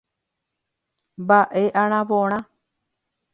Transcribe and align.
Mba'e 1.21 1.63
aravorã. 1.81 2.39